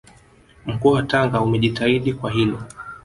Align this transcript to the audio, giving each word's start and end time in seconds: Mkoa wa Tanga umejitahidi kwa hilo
Mkoa 0.65 0.93
wa 0.93 1.03
Tanga 1.03 1.41
umejitahidi 1.41 2.13
kwa 2.13 2.31
hilo 2.31 2.63